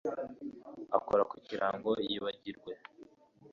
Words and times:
Akora 0.97 1.23
kugirango 1.31 1.89
yibagirwe 2.09 2.71